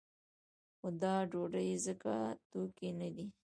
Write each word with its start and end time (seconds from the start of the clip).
خو 0.77 0.87
دا 1.01 1.15
ډوډۍ 1.31 1.69
ځکه 1.85 2.13
توکی 2.51 2.89
نه 2.99 3.09
دی. 3.15 3.27